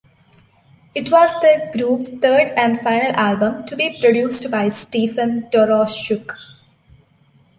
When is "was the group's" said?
1.11-2.09